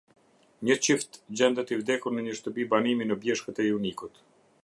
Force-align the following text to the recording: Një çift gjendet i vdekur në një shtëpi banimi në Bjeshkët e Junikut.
Një 0.69 0.77
çift 0.87 1.19
gjendet 1.41 1.73
i 1.75 1.77
vdekur 1.81 2.15
në 2.15 2.25
një 2.29 2.35
shtëpi 2.41 2.67
banimi 2.73 3.09
në 3.11 3.21
Bjeshkët 3.27 3.65
e 3.65 3.69
Junikut. 3.71 4.19